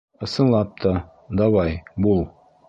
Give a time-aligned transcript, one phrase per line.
[0.27, 0.93] Ысынлап та,
[1.43, 1.77] давай,
[2.09, 2.27] бул.